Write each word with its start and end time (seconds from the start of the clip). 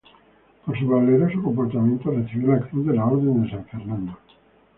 Por 0.65 0.79
su 0.79 0.87
valeroso 0.87 1.39
comportamiento, 1.43 2.09
recibió 2.09 2.53
la 2.55 2.61
cruz 2.61 2.87
de 2.87 2.95
la 2.95 3.05
Orden 3.05 3.43
de 3.43 3.51
San 3.51 3.63
Fernando. 3.65 4.17